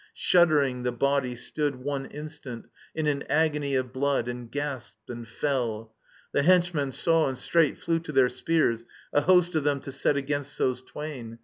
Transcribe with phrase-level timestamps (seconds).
[0.15, 5.91] Shuddering the body stood One instant in an agony of blood, And gasped and felL
[6.31, 8.83] The henchmen saw, and straight Flew to their spears,
[9.13, 11.37] a host of them to set Against those twain.